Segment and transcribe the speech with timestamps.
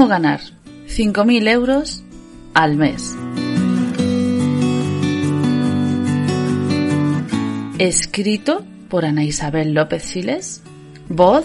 [0.00, 0.40] ¿Cómo ganar
[0.88, 2.02] 5.000 euros
[2.54, 3.14] al mes?
[7.78, 10.62] Escrito por Ana Isabel López Siles.
[11.10, 11.44] Voz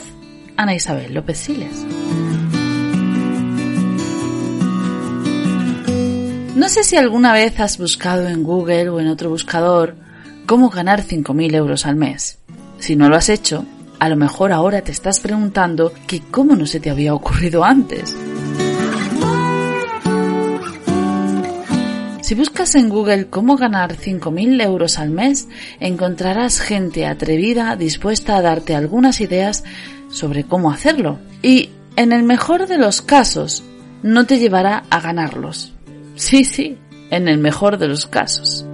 [0.56, 1.86] Ana Isabel López Siles.
[6.56, 9.98] No sé si alguna vez has buscado en Google o en otro buscador
[10.46, 12.38] cómo ganar 5.000 euros al mes.
[12.80, 13.66] Si no lo has hecho,
[14.00, 18.16] a lo mejor ahora te estás preguntando que cómo no se te había ocurrido antes.
[22.26, 25.48] Si buscas en Google cómo ganar 5.000 euros al mes,
[25.80, 29.64] encontrarás gente atrevida dispuesta a darte algunas ideas
[30.10, 31.20] sobre cómo hacerlo.
[31.44, 33.64] Y, en el mejor de los casos,
[34.02, 35.74] no te llevará a ganarlos.
[36.16, 36.80] Sí, sí,
[37.12, 38.66] en el mejor de los casos.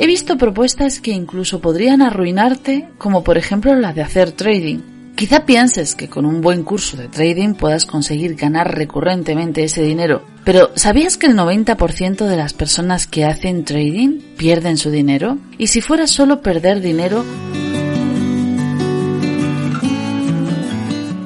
[0.00, 4.93] He visto propuestas que incluso podrían arruinarte, como por ejemplo la de hacer trading.
[5.16, 10.24] Quizá pienses que con un buen curso de trading puedas conseguir ganar recurrentemente ese dinero,
[10.44, 15.38] pero ¿sabías que el 90% de las personas que hacen trading pierden su dinero?
[15.56, 17.24] Y si fuera solo perder dinero,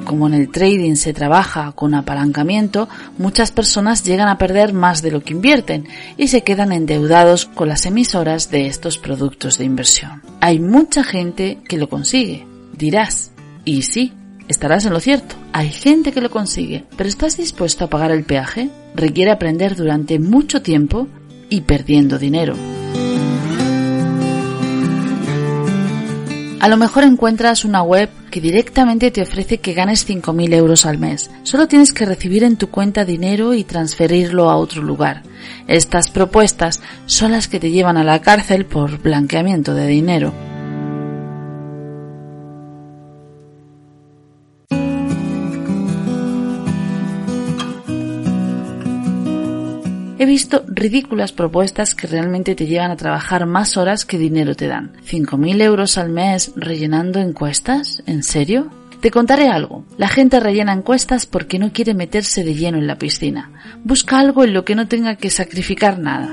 [0.05, 5.09] como en el trading se trabaja con apalancamiento, muchas personas llegan a perder más de
[5.09, 10.21] lo que invierten y se quedan endeudados con las emisoras de estos productos de inversión.
[10.41, 12.45] Hay mucha gente que lo consigue.
[12.71, 13.31] Dirás,
[13.69, 14.13] y sí,
[14.47, 15.35] estarás en lo cierto.
[15.53, 18.71] Hay gente que lo consigue, pero ¿estás dispuesto a pagar el peaje?
[18.95, 21.07] Requiere aprender durante mucho tiempo
[21.49, 22.55] y perdiendo dinero.
[26.59, 30.97] A lo mejor encuentras una web que directamente te ofrece que ganes 5.000 euros al
[30.97, 31.29] mes.
[31.43, 35.21] Solo tienes que recibir en tu cuenta dinero y transferirlo a otro lugar.
[35.67, 40.58] Estas propuestas son las que te llevan a la cárcel por blanqueamiento de dinero.
[50.29, 54.93] Visto ridículas propuestas que realmente te llevan a trabajar más horas que dinero te dan.
[55.09, 58.03] ¿5.000 euros al mes rellenando encuestas?
[58.05, 58.69] ¿En serio?
[59.01, 59.85] Te contaré algo.
[59.97, 63.49] La gente rellena encuestas porque no quiere meterse de lleno en la piscina.
[63.83, 66.29] Busca algo en lo que no tenga que sacrificar nada.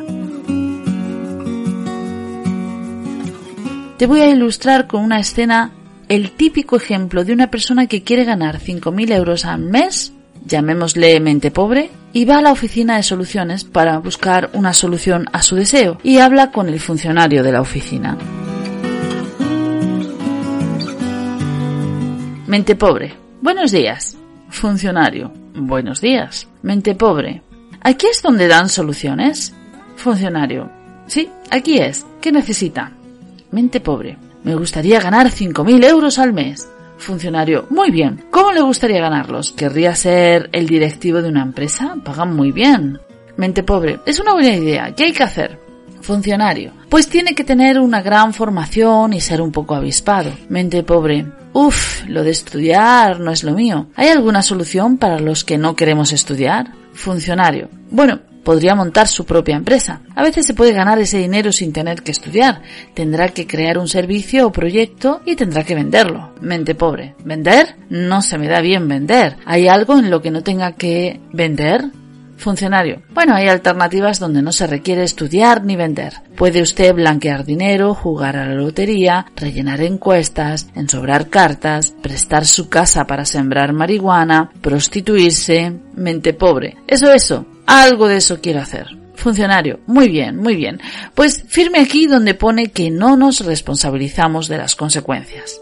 [3.96, 5.72] Te voy a ilustrar con una escena
[6.10, 10.12] el típico ejemplo de una persona que quiere ganar 5.000 euros al mes
[10.46, 15.42] llamémosle mente pobre, y va a la oficina de soluciones para buscar una solución a
[15.42, 18.16] su deseo y habla con el funcionario de la oficina.
[22.46, 23.12] Mente pobre.
[23.42, 24.16] Buenos días.
[24.48, 25.32] Funcionario.
[25.54, 26.48] Buenos días.
[26.62, 27.42] Mente pobre.
[27.82, 29.52] ¿Aquí es donde dan soluciones?
[29.96, 30.70] Funcionario.
[31.06, 32.06] Sí, aquí es.
[32.20, 32.92] ¿Qué necesita?
[33.50, 34.16] Mente pobre.
[34.42, 36.68] Me gustaría ganar 5.000 euros al mes.
[36.98, 38.24] Funcionario, muy bien.
[38.30, 39.52] ¿Cómo le gustaría ganarlos?
[39.52, 41.96] ¿Querría ser el directivo de una empresa?
[42.04, 42.98] Pagan muy bien.
[43.36, 44.94] Mente pobre, es una buena idea.
[44.94, 45.60] ¿Qué hay que hacer?
[46.00, 50.30] Funcionario, pues tiene que tener una gran formación y ser un poco avispado.
[50.48, 51.26] Mente pobre,
[51.58, 53.86] Uf, lo de estudiar no es lo mío.
[53.96, 56.70] ¿Hay alguna solución para los que no queremos estudiar?
[56.92, 57.70] Funcionario.
[57.90, 60.02] Bueno, podría montar su propia empresa.
[60.14, 62.62] A veces se puede ganar ese dinero sin tener que estudiar.
[62.94, 66.32] Tendrá que crear un servicio o proyecto y tendrá que venderlo.
[66.40, 67.16] Mente pobre.
[67.24, 67.74] ¿Vender?
[67.90, 69.36] No se me da bien vender.
[69.46, 71.86] ¿Hay algo en lo que no tenga que vender?
[72.36, 73.02] Funcionario.
[73.12, 76.12] Bueno, hay alternativas donde no se requiere estudiar ni vender.
[76.36, 83.08] Puede usted blanquear dinero, jugar a la lotería, rellenar encuestas, ensobrar cartas, prestar su casa
[83.08, 86.76] para sembrar marihuana, prostituirse, mente pobre.
[86.86, 87.44] Eso, eso.
[87.66, 88.86] Algo de eso quiero hacer.
[89.14, 89.80] Funcionario.
[89.86, 90.80] Muy bien, muy bien.
[91.14, 95.60] Pues firme aquí donde pone que no nos responsabilizamos de las consecuencias.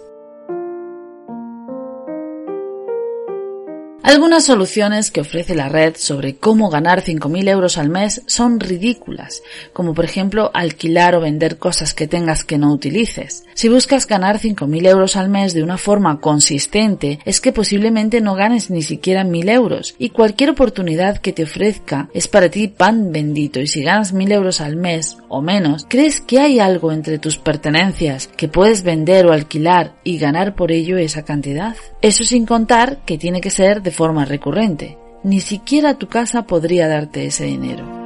[4.06, 9.42] Algunas soluciones que ofrece la red sobre cómo ganar 5.000 euros al mes son ridículas,
[9.72, 13.44] como por ejemplo alquilar o vender cosas que tengas que no utilices.
[13.54, 18.34] Si buscas ganar 5.000 euros al mes de una forma consistente, es que posiblemente no
[18.34, 23.10] ganes ni siquiera 1.000 euros, y cualquier oportunidad que te ofrezca es para ti pan
[23.10, 27.18] bendito, y si ganas 1.000 euros al mes o menos, ¿crees que hay algo entre
[27.18, 31.74] tus pertenencias que puedes vender o alquilar y ganar por ello esa cantidad?
[32.02, 34.98] Eso sin contar que tiene que ser de forma recurrente.
[35.22, 38.04] Ni siquiera tu casa podría darte ese dinero.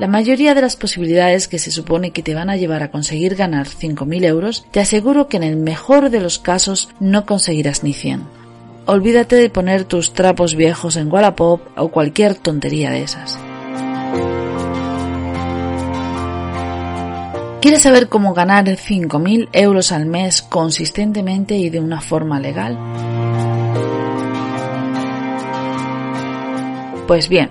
[0.00, 3.36] La mayoría de las posibilidades que se supone que te van a llevar a conseguir
[3.36, 7.92] ganar 5.000 euros, te aseguro que en el mejor de los casos no conseguirás ni
[7.92, 8.22] 100.
[8.86, 13.38] Olvídate de poner tus trapos viejos en Wallapop o cualquier tontería de esas.
[17.60, 22.78] ¿Quieres saber cómo ganar 5.000 euros al mes consistentemente y de una forma legal?
[27.06, 27.50] Pues bien,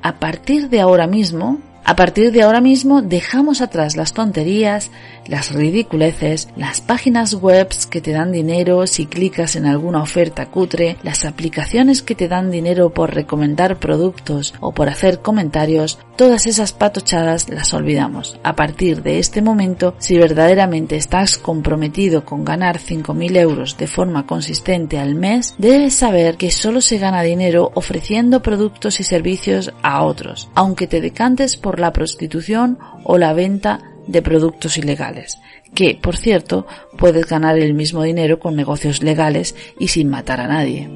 [0.00, 1.58] a partir de ahora mismo
[1.88, 4.90] a partir de ahora mismo dejamos atrás las tonterías,
[5.26, 10.98] las ridiculeces, las páginas web que te dan dinero si clicas en alguna oferta cutre,
[11.02, 16.74] las aplicaciones que te dan dinero por recomendar productos o por hacer comentarios, todas esas
[16.74, 18.38] patochadas las olvidamos.
[18.42, 24.26] A partir de este momento, si verdaderamente estás comprometido con ganar 5.000 euros de forma
[24.26, 30.04] consistente al mes, debes saber que solo se gana dinero ofreciendo productos y servicios a
[30.04, 35.38] otros, aunque te decantes por la prostitución o la venta de productos ilegales,
[35.74, 36.66] que, por cierto,
[36.96, 40.88] puedes ganar el mismo dinero con negocios legales y sin matar a nadie.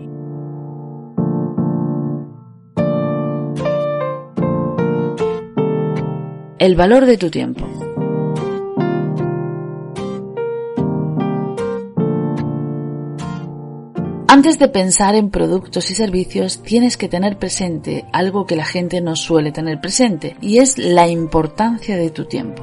[6.58, 7.91] El valor de tu tiempo.
[14.32, 19.02] Antes de pensar en productos y servicios tienes que tener presente algo que la gente
[19.02, 22.62] no suele tener presente y es la importancia de tu tiempo.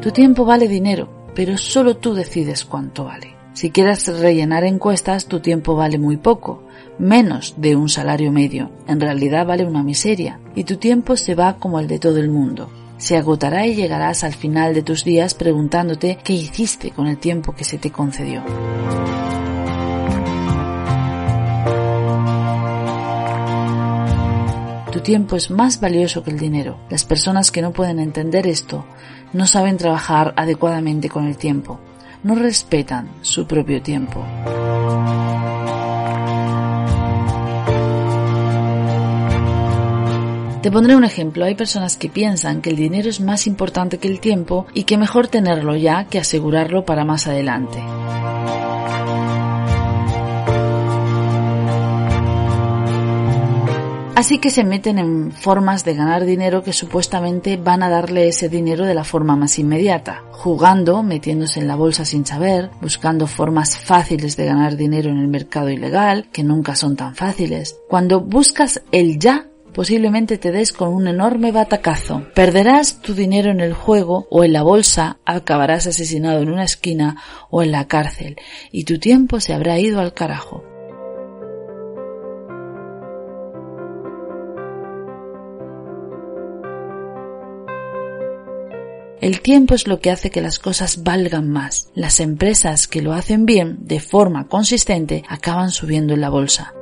[0.00, 3.36] Tu tiempo vale dinero, pero solo tú decides cuánto vale.
[3.52, 6.64] Si quieres rellenar encuestas, tu tiempo vale muy poco,
[6.98, 8.72] menos de un salario medio.
[8.88, 12.28] En realidad vale una miseria, y tu tiempo se va como el de todo el
[12.28, 12.68] mundo
[13.02, 17.52] se agotará y llegarás al final de tus días preguntándote qué hiciste con el tiempo
[17.52, 18.44] que se te concedió.
[24.92, 26.78] Tu tiempo es más valioso que el dinero.
[26.90, 28.86] Las personas que no pueden entender esto
[29.32, 31.80] no saben trabajar adecuadamente con el tiempo,
[32.22, 34.24] no respetan su propio tiempo.
[40.62, 41.44] Te pondré un ejemplo.
[41.44, 44.96] Hay personas que piensan que el dinero es más importante que el tiempo y que
[44.96, 47.82] mejor tenerlo ya que asegurarlo para más adelante.
[54.14, 58.48] Así que se meten en formas de ganar dinero que supuestamente van a darle ese
[58.48, 63.76] dinero de la forma más inmediata, jugando, metiéndose en la bolsa sin saber, buscando formas
[63.76, 67.80] fáciles de ganar dinero en el mercado ilegal, que nunca son tan fáciles.
[67.88, 72.26] Cuando buscas el ya, posiblemente te des con un enorme batacazo.
[72.34, 77.16] Perderás tu dinero en el juego o en la bolsa, acabarás asesinado en una esquina
[77.50, 78.36] o en la cárcel
[78.70, 80.64] y tu tiempo se habrá ido al carajo.
[89.22, 91.90] El tiempo es lo que hace que las cosas valgan más.
[91.94, 96.74] Las empresas que lo hacen bien, de forma consistente, acaban subiendo en la bolsa.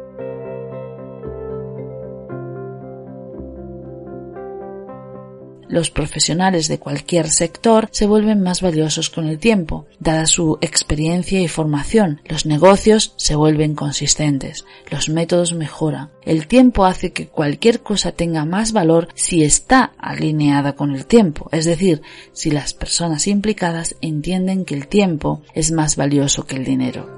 [5.71, 11.41] Los profesionales de cualquier sector se vuelven más valiosos con el tiempo, dada su experiencia
[11.41, 12.21] y formación.
[12.27, 16.11] Los negocios se vuelven consistentes, los métodos mejoran.
[16.25, 21.49] El tiempo hace que cualquier cosa tenga más valor si está alineada con el tiempo,
[21.53, 26.65] es decir, si las personas implicadas entienden que el tiempo es más valioso que el
[26.65, 27.09] dinero.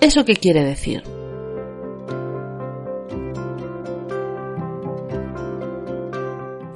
[0.00, 1.15] ¿Eso qué quiere decir?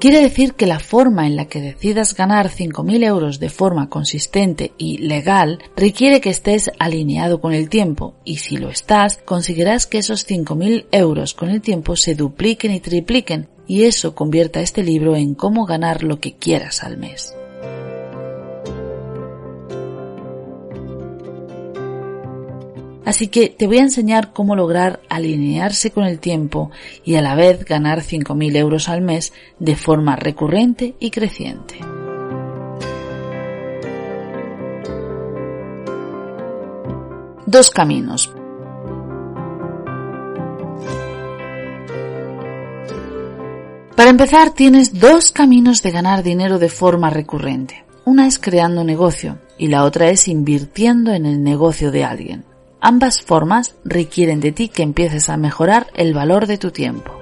[0.01, 4.73] Quiere decir que la forma en la que decidas ganar 5.000 euros de forma consistente
[4.79, 9.99] y legal requiere que estés alineado con el tiempo y si lo estás, conseguirás que
[9.99, 15.17] esos 5.000 euros con el tiempo se dupliquen y tripliquen y eso convierta este libro
[15.17, 17.35] en cómo ganar lo que quieras al mes.
[23.11, 26.71] Así que te voy a enseñar cómo lograr alinearse con el tiempo
[27.05, 31.81] y a la vez ganar 5.000 euros al mes de forma recurrente y creciente.
[37.47, 38.33] Dos caminos.
[43.97, 47.85] Para empezar, tienes dos caminos de ganar dinero de forma recurrente.
[48.05, 52.50] Una es creando negocio y la otra es invirtiendo en el negocio de alguien.
[52.83, 57.13] Ambas formas requieren de ti que empieces a mejorar el valor de tu tiempo.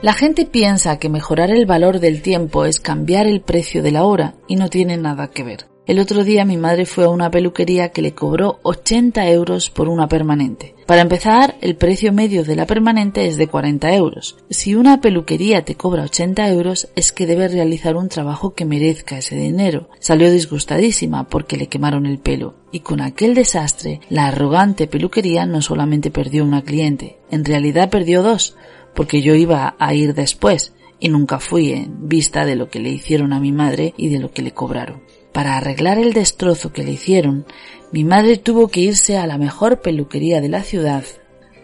[0.00, 4.04] La gente piensa que mejorar el valor del tiempo es cambiar el precio de la
[4.04, 5.66] hora y no tiene nada que ver.
[5.88, 9.88] El otro día mi madre fue a una peluquería que le cobró 80 euros por
[9.88, 10.74] una permanente.
[10.86, 14.36] Para empezar, el precio medio de la permanente es de 40 euros.
[14.50, 19.16] Si una peluquería te cobra 80 euros es que debe realizar un trabajo que merezca
[19.16, 19.88] ese dinero.
[19.98, 22.56] Salió disgustadísima porque le quemaron el pelo.
[22.70, 28.22] Y con aquel desastre, la arrogante peluquería no solamente perdió una cliente, en realidad perdió
[28.22, 28.56] dos,
[28.94, 32.90] porque yo iba a ir después y nunca fui en vista de lo que le
[32.90, 35.00] hicieron a mi madre y de lo que le cobraron.
[35.32, 37.46] Para arreglar el destrozo que le hicieron,
[37.92, 41.04] mi madre tuvo que irse a la mejor peluquería de la ciudad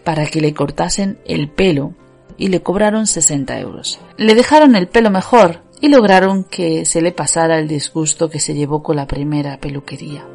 [0.03, 1.93] para que le cortasen el pelo
[2.37, 3.99] y le cobraron 60 euros.
[4.17, 8.53] Le dejaron el pelo mejor y lograron que se le pasara el disgusto que se
[8.53, 10.25] llevó con la primera peluquería.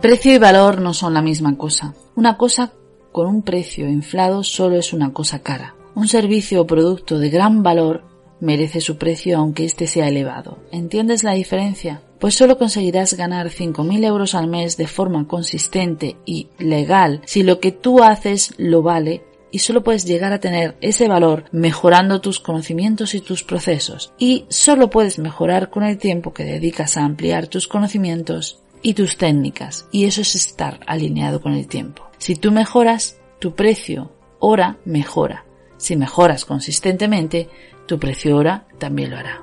[0.00, 1.94] Precio y valor no son la misma cosa.
[2.14, 2.72] Una cosa
[3.10, 5.76] con un precio inflado solo es una cosa cara.
[5.94, 8.02] Un servicio o producto de gran valor
[8.40, 10.58] merece su precio aunque éste sea elevado.
[10.72, 12.02] ¿Entiendes la diferencia?
[12.18, 17.60] Pues solo conseguirás ganar 5.000 euros al mes de forma consistente y legal si lo
[17.60, 19.22] que tú haces lo vale
[19.54, 24.12] y solo puedes llegar a tener ese valor mejorando tus conocimientos y tus procesos.
[24.18, 29.16] Y solo puedes mejorar con el tiempo que dedicas a ampliar tus conocimientos y tus
[29.16, 29.86] técnicas.
[29.92, 32.04] Y eso es estar alineado con el tiempo.
[32.18, 34.10] Si tú mejoras, tu precio
[34.40, 35.44] hora mejora.
[35.76, 37.48] Si mejoras consistentemente,
[37.86, 39.42] tu precio hora también lo hará.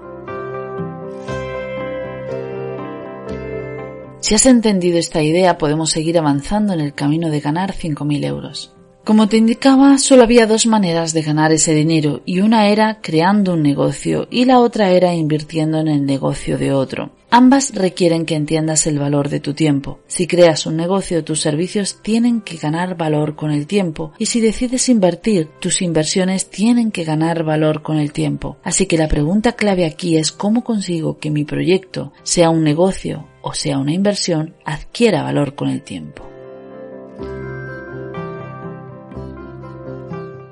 [4.19, 8.75] Si has entendido esta idea, podemos seguir avanzando en el camino de ganar 5.000 euros.
[9.03, 13.53] Como te indicaba, solo había dos maneras de ganar ese dinero y una era creando
[13.53, 17.11] un negocio y la otra era invirtiendo en el negocio de otro.
[17.31, 20.01] Ambas requieren que entiendas el valor de tu tiempo.
[20.05, 24.39] Si creas un negocio, tus servicios tienen que ganar valor con el tiempo y si
[24.39, 28.57] decides invertir, tus inversiones tienen que ganar valor con el tiempo.
[28.63, 33.27] Así que la pregunta clave aquí es cómo consigo que mi proyecto, sea un negocio
[33.41, 36.31] o sea una inversión, adquiera valor con el tiempo.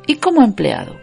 [0.09, 0.95] Y como empleado.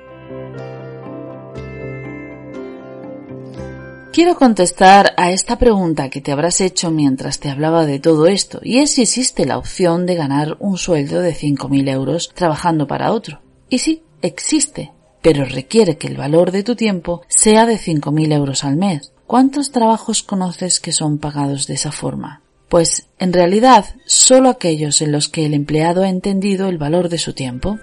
[4.12, 8.58] Quiero contestar a esta pregunta que te habrás hecho mientras te hablaba de todo esto,
[8.64, 13.12] y es si existe la opción de ganar un sueldo de 5.000 euros trabajando para
[13.12, 13.42] otro.
[13.68, 14.90] Y sí, existe,
[15.22, 19.12] pero requiere que el valor de tu tiempo sea de 5.000 euros al mes.
[19.28, 22.42] ¿Cuántos trabajos conoces que son pagados de esa forma?
[22.68, 27.18] Pues, en realidad, solo aquellos en los que el empleado ha entendido el valor de
[27.18, 27.78] su tiempo.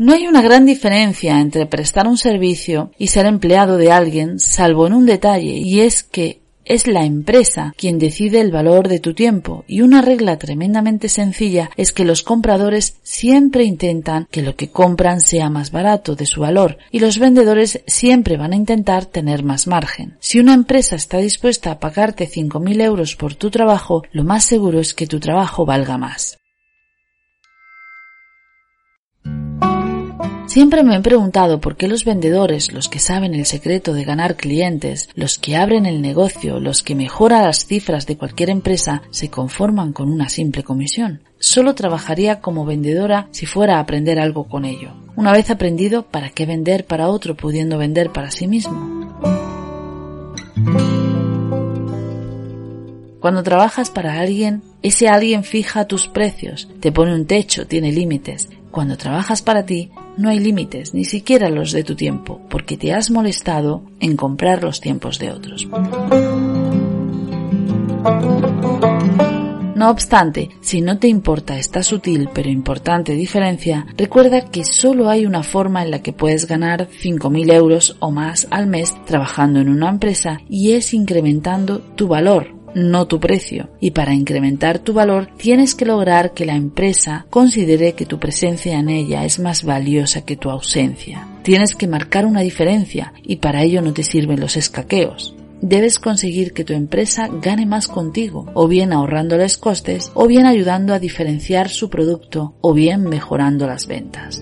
[0.00, 4.86] No hay una gran diferencia entre prestar un servicio y ser empleado de alguien, salvo
[4.86, 9.12] en un detalle, y es que es la empresa quien decide el valor de tu
[9.12, 14.70] tiempo y una regla tremendamente sencilla es que los compradores siempre intentan que lo que
[14.70, 19.42] compran sea más barato de su valor y los vendedores siempre van a intentar tener
[19.42, 20.16] más margen.
[20.20, 24.80] Si una empresa está dispuesta a pagarte 5.000 euros por tu trabajo, lo más seguro
[24.80, 26.39] es que tu trabajo valga más.
[30.50, 34.34] Siempre me he preguntado por qué los vendedores, los que saben el secreto de ganar
[34.34, 39.30] clientes, los que abren el negocio, los que mejoran las cifras de cualquier empresa, se
[39.30, 41.22] conforman con una simple comisión.
[41.38, 44.90] Solo trabajaría como vendedora si fuera a aprender algo con ello.
[45.14, 49.06] Una vez aprendido, ¿para qué vender para otro pudiendo vender para sí mismo?
[53.20, 58.48] Cuando trabajas para alguien, ese alguien fija tus precios, te pone un techo, tiene límites.
[58.70, 62.92] Cuando trabajas para ti, no hay límites, ni siquiera los de tu tiempo, porque te
[62.92, 65.68] has molestado en comprar los tiempos de otros.
[69.74, 75.24] No obstante, si no te importa esta sutil pero importante diferencia, recuerda que solo hay
[75.24, 79.70] una forma en la que puedes ganar 5.000 euros o más al mes trabajando en
[79.70, 83.70] una empresa y es incrementando tu valor no tu precio.
[83.80, 88.78] Y para incrementar tu valor tienes que lograr que la empresa considere que tu presencia
[88.78, 91.26] en ella es más valiosa que tu ausencia.
[91.42, 96.52] Tienes que marcar una diferencia y para ello no te sirven los escaqueos debes conseguir
[96.52, 101.68] que tu empresa gane más contigo, o bien ahorrándoles costes, o bien ayudando a diferenciar
[101.68, 104.40] su producto, o bien mejorando las ventas.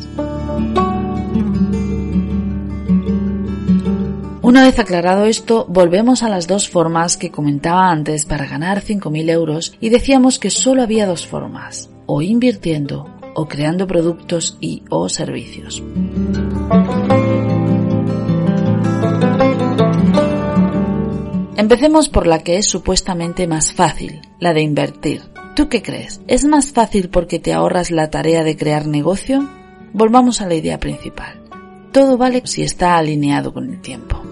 [4.48, 9.28] Una vez aclarado esto, volvemos a las dos formas que comentaba antes para ganar 5.000
[9.28, 15.10] euros y decíamos que solo había dos formas, o invirtiendo o creando productos y o
[15.10, 15.82] servicios.
[21.58, 25.24] Empecemos por la que es supuestamente más fácil, la de invertir.
[25.56, 26.22] ¿Tú qué crees?
[26.26, 29.46] ¿Es más fácil porque te ahorras la tarea de crear negocio?
[29.92, 31.38] Volvamos a la idea principal.
[31.92, 34.22] Todo vale si está alineado con el tiempo.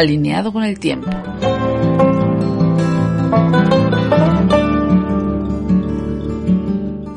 [0.00, 1.10] Alineado con el tiempo.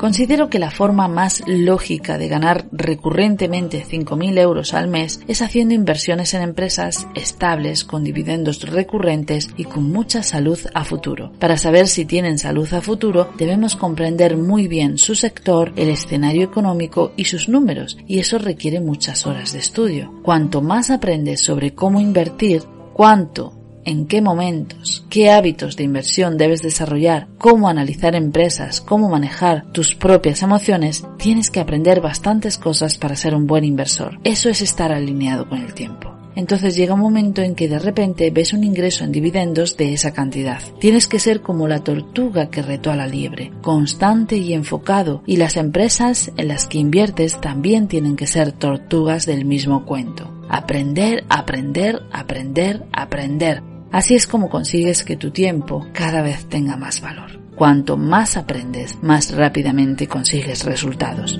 [0.04, 5.72] Considero que la forma más lógica de ganar recurrentemente 5.000 euros al mes es haciendo
[5.72, 11.32] inversiones en empresas estables, con dividendos recurrentes y con mucha salud a futuro.
[11.38, 16.44] Para saber si tienen salud a futuro, debemos comprender muy bien su sector, el escenario
[16.44, 20.12] económico y sus números, y eso requiere muchas horas de estudio.
[20.22, 23.52] Cuanto más aprendes sobre cómo invertir, cuánto
[23.84, 29.94] en qué momentos, qué hábitos de inversión debes desarrollar, cómo analizar empresas, cómo manejar tus
[29.94, 34.18] propias emociones, tienes que aprender bastantes cosas para ser un buen inversor.
[34.24, 36.14] Eso es estar alineado con el tiempo.
[36.36, 40.12] Entonces llega un momento en que de repente ves un ingreso en dividendos de esa
[40.12, 40.60] cantidad.
[40.80, 45.36] Tienes que ser como la tortuga que retó a la liebre, constante y enfocado, y
[45.36, 50.33] las empresas en las que inviertes también tienen que ser tortugas del mismo cuento.
[50.48, 53.62] Aprender, aprender, aprender, aprender
[53.94, 57.38] Así es como consigues que tu tiempo cada vez tenga más valor.
[57.54, 61.38] Cuanto más aprendes, más rápidamente consigues resultados.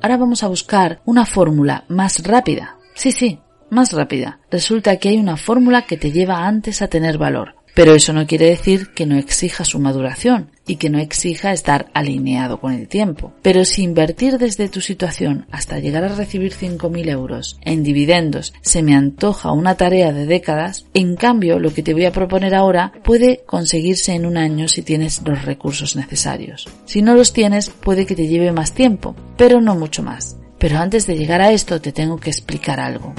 [0.00, 2.78] Ahora vamos a buscar una fórmula más rápida.
[2.94, 4.40] Sí, sí, más rápida.
[4.50, 7.56] Resulta que hay una fórmula que te lleva antes a tener valor.
[7.74, 11.90] Pero eso no quiere decir que no exija su maduración y que no exija estar
[11.94, 13.32] alineado con el tiempo.
[13.42, 18.82] Pero si invertir desde tu situación hasta llegar a recibir 5.000 euros en dividendos se
[18.82, 22.92] me antoja una tarea de décadas, en cambio lo que te voy a proponer ahora
[23.02, 26.68] puede conseguirse en un año si tienes los recursos necesarios.
[26.84, 30.36] Si no los tienes puede que te lleve más tiempo, pero no mucho más.
[30.58, 33.14] Pero antes de llegar a esto te tengo que explicar algo.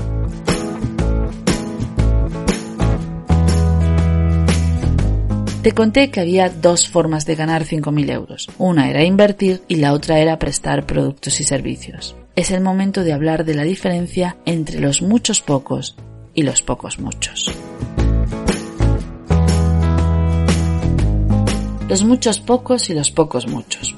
[5.62, 8.50] Te conté que había dos formas de ganar 5.000 euros.
[8.58, 12.16] Una era invertir y la otra era prestar productos y servicios.
[12.36, 15.96] Es el momento de hablar de la diferencia entre los muchos pocos
[16.34, 17.54] y los pocos muchos.
[21.88, 23.94] Los muchos pocos y los pocos muchos.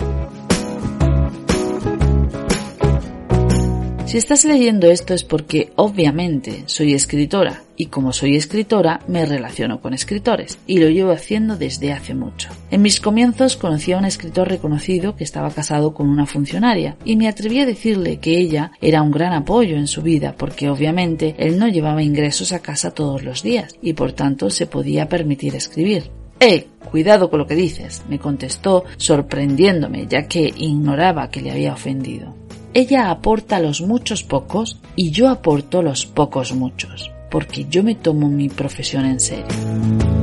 [4.06, 9.82] Si estás leyendo esto es porque obviamente soy escritora y como soy escritora me relaciono
[9.82, 12.50] con escritores y lo llevo haciendo desde hace mucho.
[12.72, 17.16] En mis comienzos conocí a un escritor reconocido que estaba casado con una funcionaria y
[17.16, 21.36] me atreví a decirle que ella era un gran apoyo en su vida porque obviamente
[21.38, 25.56] él no llevaba ingresos a casa todos los días y por tanto se podía permitir
[25.56, 26.12] escribir.
[26.40, 26.68] ¡Eh!
[26.92, 32.36] Cuidado con lo que dices, me contestó sorprendiéndome ya que ignoraba que le había ofendido.
[32.76, 38.30] Ella aporta los muchos pocos y yo aporto los pocos muchos, porque yo me tomo
[38.30, 40.23] mi profesión en serio.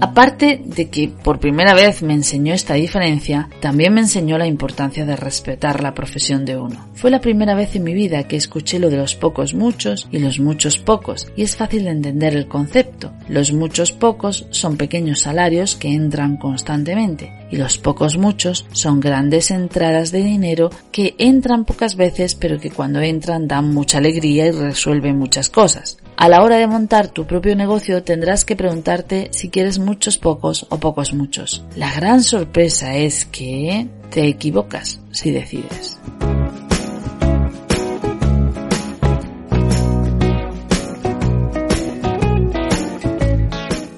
[0.00, 5.04] Aparte de que por primera vez me enseñó esta diferencia, también me enseñó la importancia
[5.04, 6.86] de respetar la profesión de uno.
[6.94, 10.18] Fue la primera vez en mi vida que escuché lo de los pocos muchos y
[10.18, 13.12] los muchos pocos, y es fácil de entender el concepto.
[13.28, 19.50] Los muchos pocos son pequeños salarios que entran constantemente, y los pocos muchos son grandes
[19.50, 24.50] entradas de dinero que entran pocas veces pero que cuando entran dan mucha alegría y
[24.50, 25.98] resuelven muchas cosas.
[26.16, 30.66] A la hora de montar tu propio negocio tendrás que preguntarte si quieres muchos pocos
[30.70, 31.64] o pocos muchos.
[31.76, 35.98] La gran sorpresa es que te equivocas si decides.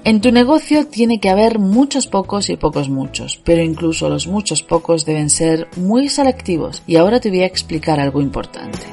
[0.04, 4.62] En tu negocio tiene que haber muchos pocos y pocos muchos, pero incluso los muchos
[4.62, 8.86] pocos deben ser muy selectivos y ahora te voy a explicar algo importante.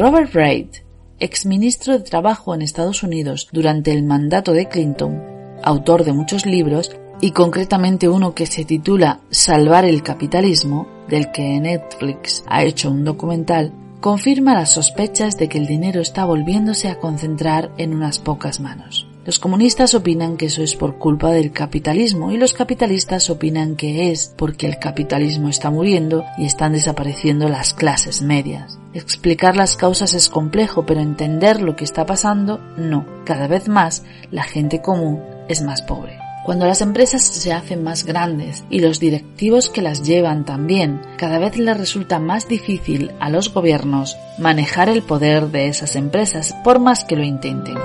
[0.00, 0.76] Robert Wright,
[1.18, 5.22] exministro de Trabajo en Estados Unidos durante el mandato de Clinton,
[5.62, 11.60] autor de muchos libros y concretamente uno que se titula Salvar el capitalismo, del que
[11.60, 16.98] Netflix ha hecho un documental, confirma las sospechas de que el dinero está volviéndose a
[16.98, 19.09] concentrar en unas pocas manos.
[19.26, 24.10] Los comunistas opinan que eso es por culpa del capitalismo y los capitalistas opinan que
[24.10, 28.78] es porque el capitalismo está muriendo y están desapareciendo las clases medias.
[28.94, 33.04] Explicar las causas es complejo, pero entender lo que está pasando no.
[33.26, 36.18] Cada vez más la gente común es más pobre.
[36.42, 41.38] Cuando las empresas se hacen más grandes y los directivos que las llevan también, cada
[41.38, 46.78] vez les resulta más difícil a los gobiernos manejar el poder de esas empresas por
[46.78, 47.76] más que lo intenten.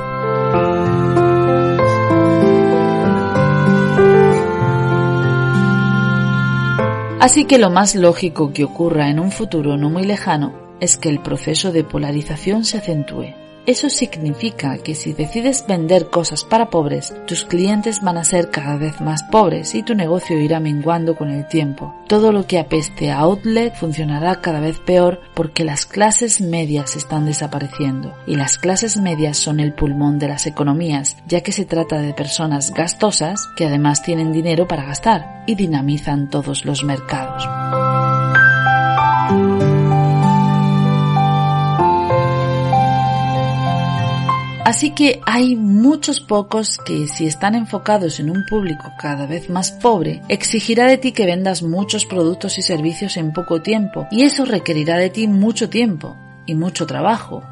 [7.20, 11.10] Así que lo más lógico que ocurra en un futuro no muy lejano es que
[11.10, 13.45] el proceso de polarización se acentúe.
[13.66, 18.78] Eso significa que si decides vender cosas para pobres, tus clientes van a ser cada
[18.78, 21.96] vez más pobres y tu negocio irá menguando con el tiempo.
[22.08, 27.26] Todo lo que apeste a outlet funcionará cada vez peor porque las clases medias están
[27.26, 32.00] desapareciendo y las clases medias son el pulmón de las economías, ya que se trata
[32.00, 38.05] de personas gastosas que además tienen dinero para gastar y dinamizan todos los mercados.
[44.66, 49.72] Así que hay muchos pocos que si están enfocados en un público cada vez más
[49.72, 54.44] pobre, exigirá de ti que vendas muchos productos y servicios en poco tiempo y eso
[54.44, 57.44] requerirá de ti mucho tiempo y mucho trabajo.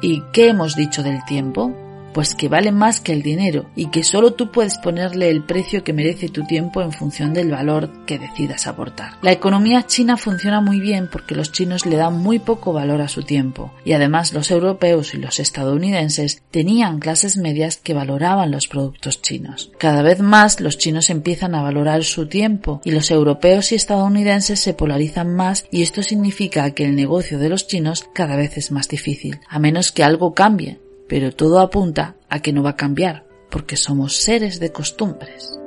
[0.00, 1.76] ¿Y qué hemos dicho del tiempo?
[2.12, 5.84] Pues que vale más que el dinero y que solo tú puedes ponerle el precio
[5.84, 9.12] que merece tu tiempo en función del valor que decidas aportar.
[9.22, 13.08] La economía china funciona muy bien porque los chinos le dan muy poco valor a
[13.08, 18.68] su tiempo y además los europeos y los estadounidenses tenían clases medias que valoraban los
[18.68, 19.70] productos chinos.
[19.78, 24.60] Cada vez más los chinos empiezan a valorar su tiempo y los europeos y estadounidenses
[24.60, 28.70] se polarizan más y esto significa que el negocio de los chinos cada vez es
[28.70, 30.81] más difícil, a menos que algo cambie
[31.12, 35.60] pero todo apunta a que no va a cambiar, porque somos seres de costumbres.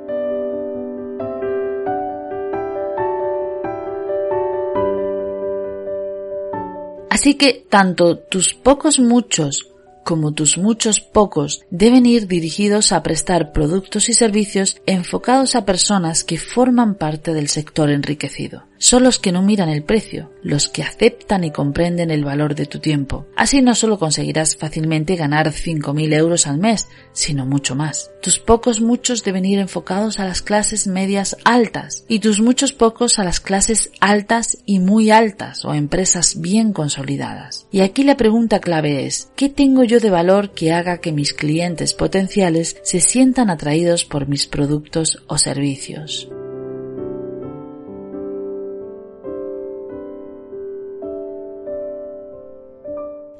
[7.08, 9.70] Así que tanto tus pocos muchos
[10.06, 16.22] como tus muchos pocos, deben ir dirigidos a prestar productos y servicios enfocados a personas
[16.22, 18.62] que forman parte del sector enriquecido.
[18.78, 22.66] Son los que no miran el precio, los que aceptan y comprenden el valor de
[22.66, 23.26] tu tiempo.
[23.34, 28.10] Así no solo conseguirás fácilmente ganar 5.000 euros al mes, sino mucho más.
[28.22, 33.18] Tus pocos muchos deben ir enfocados a las clases medias altas y tus muchos pocos
[33.18, 37.66] a las clases altas y muy altas o empresas bien consolidadas.
[37.72, 41.32] Y aquí la pregunta clave es, ¿qué tengo yo de valor que haga que mis
[41.32, 46.28] clientes potenciales se sientan atraídos por mis productos o servicios?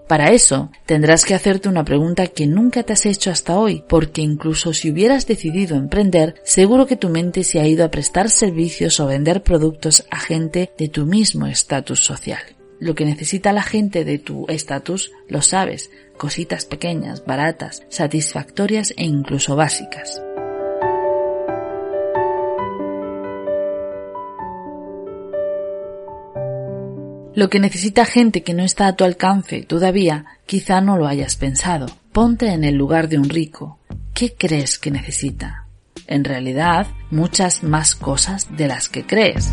[0.08, 4.22] Para eso, tendrás que hacerte una pregunta que nunca te has hecho hasta hoy, porque
[4.22, 9.00] incluso si hubieras decidido emprender, seguro que tu mente se ha ido a prestar servicios
[9.00, 12.42] o vender productos a gente de tu mismo estatus social.
[12.78, 19.04] Lo que necesita la gente de tu estatus lo sabes, cositas pequeñas, baratas, satisfactorias e
[19.04, 20.22] incluso básicas.
[27.36, 31.36] Lo que necesita gente que no está a tu alcance todavía, quizá no lo hayas
[31.36, 31.84] pensado.
[32.10, 33.78] Ponte en el lugar de un rico.
[34.14, 35.66] ¿Qué crees que necesita?
[36.06, 39.52] En realidad, muchas más cosas de las que crees.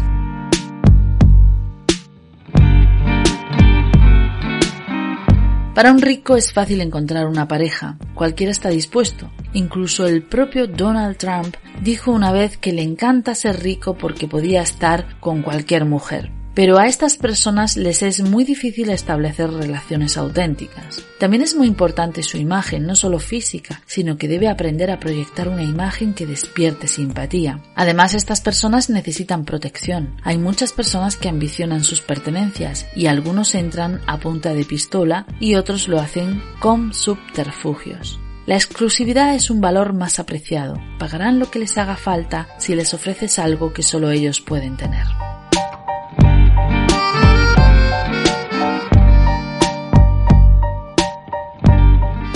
[5.75, 9.29] Para un rico es fácil encontrar una pareja, cualquiera está dispuesto.
[9.51, 14.61] Incluso el propio Donald Trump dijo una vez que le encanta ser rico porque podía
[14.61, 16.31] estar con cualquier mujer.
[16.55, 21.03] Pero a estas personas les es muy difícil establecer relaciones auténticas.
[21.19, 25.47] También es muy importante su imagen, no solo física, sino que debe aprender a proyectar
[25.47, 27.63] una imagen que despierte simpatía.
[27.75, 30.15] Además, estas personas necesitan protección.
[30.23, 35.55] Hay muchas personas que ambicionan sus pertenencias y algunos entran a punta de pistola y
[35.55, 38.19] otros lo hacen con subterfugios.
[38.45, 40.75] La exclusividad es un valor más apreciado.
[40.99, 45.05] Pagarán lo que les haga falta si les ofreces algo que solo ellos pueden tener.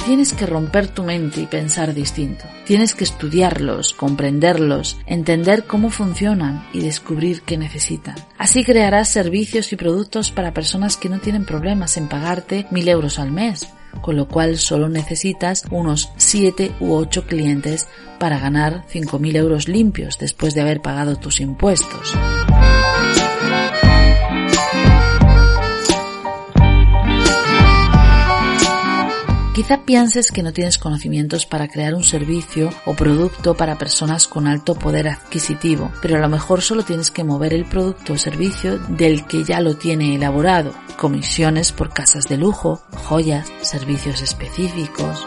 [0.07, 2.45] Tienes que romper tu mente y pensar distinto.
[2.65, 8.15] Tienes que estudiarlos, comprenderlos, entender cómo funcionan y descubrir qué necesitan.
[8.37, 13.19] Así crearás servicios y productos para personas que no tienen problemas en pagarte mil euros
[13.19, 13.67] al mes
[14.01, 17.87] con lo cual solo necesitas unos 7 u 8 clientes
[18.19, 22.15] para ganar 5.000 euros limpios después de haber pagado tus impuestos.
[29.57, 34.45] Quizá pienses que no tienes conocimientos para crear un servicio o producto para personas con
[34.45, 38.77] alto poder adquisitivo, pero a lo mejor solo tienes que mover el producto o servicio
[38.77, 45.25] del que ya lo tiene elaborado, comisiones por casas de lujo, joyas, servicios específicos.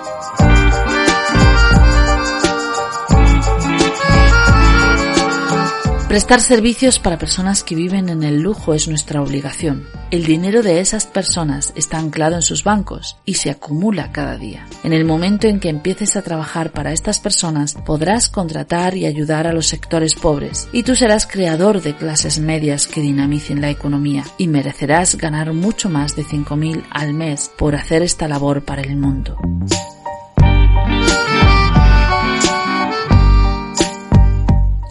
[6.10, 9.86] Prestar servicios para personas que viven en el lujo es nuestra obligación.
[10.10, 14.66] El dinero de esas personas está anclado en sus bancos y se acumula cada día.
[14.82, 19.46] En el momento en que empieces a trabajar para estas personas, podrás contratar y ayudar
[19.46, 24.24] a los sectores pobres y tú serás creador de clases medias que dinamicen la economía
[24.36, 28.96] y merecerás ganar mucho más de 5.000 al mes por hacer esta labor para el
[28.96, 29.36] mundo.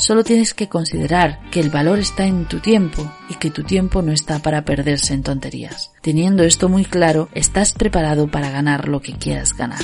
[0.09, 4.01] Solo tienes que considerar que el valor está en tu tiempo y que tu tiempo
[4.01, 5.91] no está para perderse en tonterías.
[6.01, 9.83] Teniendo esto muy claro, estás preparado para ganar lo que quieras ganar.